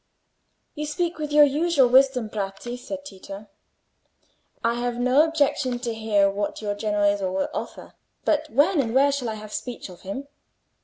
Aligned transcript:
"You 0.73 0.87
speak 0.87 1.19
with 1.19 1.31
your 1.31 1.43
usual 1.43 1.87
wisdom, 1.87 2.27
Bratti," 2.27 2.75
said 2.75 3.05
Tito. 3.05 3.45
"I 4.63 4.73
have 4.79 4.97
no 4.97 5.23
objection 5.23 5.77
to 5.77 5.93
hear 5.93 6.27
what 6.27 6.59
your 6.59 6.73
Genoese 6.73 7.21
will 7.21 7.47
offer. 7.53 7.93
But 8.25 8.49
when 8.49 8.79
and 8.81 8.95
where 8.95 9.11
shall 9.11 9.29
I 9.29 9.35
have 9.35 9.53
speech 9.53 9.89
of 9.89 10.01
him?" 10.01 10.27